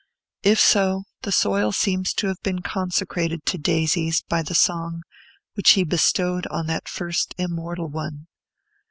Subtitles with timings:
[0.41, 5.03] If so, the soil seems to have been consecrated to daisies by the song
[5.53, 8.25] which he bestowed on that first immortal one.